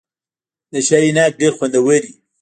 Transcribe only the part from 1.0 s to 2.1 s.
ناک ډیر خوندور وي.